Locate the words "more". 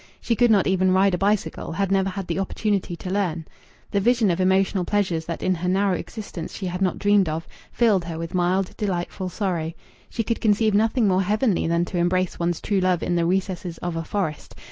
11.07-11.21